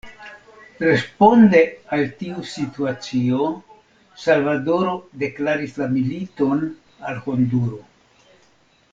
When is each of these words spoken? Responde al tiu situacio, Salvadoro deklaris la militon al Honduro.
Responde 0.83 1.59
al 1.97 2.05
tiu 2.21 2.45
situacio, 2.53 3.49
Salvadoro 4.23 4.95
deklaris 5.25 5.77
la 5.83 5.89
militon 5.97 6.65
al 7.11 7.21
Honduro. 7.27 7.79